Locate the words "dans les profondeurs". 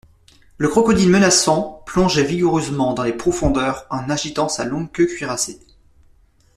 2.95-3.85